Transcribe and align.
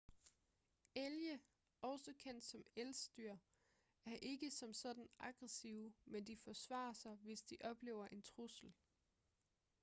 elge 0.95 1.39
også 1.81 2.13
kendt 2.17 2.43
som 2.43 2.63
elsdyr 2.75 3.37
er 4.05 4.13
ikke 4.21 4.51
som 4.51 4.73
sådan 4.73 5.07
aggressive 5.19 5.93
men 6.05 6.27
de 6.27 6.37
forsvarer 6.37 6.93
sig 6.93 7.15
hvis 7.15 7.41
de 7.41 7.57
oplever 7.63 8.07
en 8.07 8.21
trussel 8.21 8.73